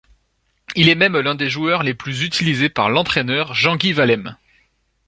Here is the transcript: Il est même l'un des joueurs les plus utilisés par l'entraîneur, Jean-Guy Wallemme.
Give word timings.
Il 0.75 0.89
est 0.89 0.95
même 0.95 1.15
l'un 1.19 1.35
des 1.35 1.47
joueurs 1.47 1.83
les 1.83 1.93
plus 1.93 2.23
utilisés 2.23 2.69
par 2.69 2.89
l'entraîneur, 2.89 3.53
Jean-Guy 3.53 3.93
Wallemme. 3.93 4.35